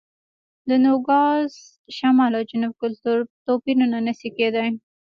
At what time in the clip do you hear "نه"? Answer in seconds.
4.07-4.13